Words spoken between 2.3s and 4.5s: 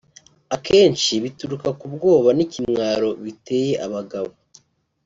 n’ikimwaro biteye abagabo